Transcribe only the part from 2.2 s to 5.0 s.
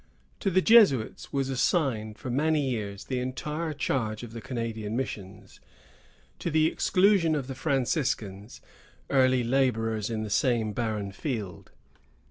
many years, the entire charge of the Canadian